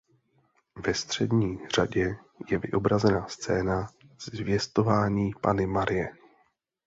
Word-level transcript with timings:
Ve 0.87 0.93
střední 0.93 1.67
řadě 1.75 2.15
je 2.51 2.57
vyobrazena 2.57 3.27
scéna 3.27 3.89
Zvěstování 4.19 5.31
Panny 5.41 5.67
Marie. 5.67 6.13